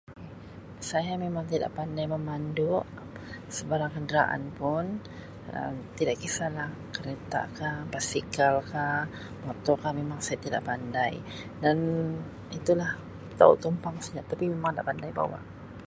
Saya 0.89 1.13
memang 1.25 1.45
tidak 1.53 1.71
pandai 1.77 2.05
memandu 2.15 2.71
sebarang 3.55 3.91
kenderaan 3.95 4.43
pun 4.59 4.85
Um 5.55 5.75
tidak 5.97 6.17
kisahlah 6.23 6.69
kereta 6.95 7.41
ka, 7.57 7.71
basikal 7.93 8.55
ka, 8.73 8.87
motor 9.45 9.77
ka 9.83 9.89
memang 9.99 10.19
saya 10.25 10.39
tidak 10.45 10.63
pandai 10.69 11.13
dan 11.63 11.77
itulah 12.57 12.91
tau 13.39 13.53
tumpang 13.63 13.97
saja 14.05 14.21
tapi 14.31 14.45
memang 14.53 14.71
inda 14.73 14.83
pandai 14.89 15.11
bawa. 15.19 15.37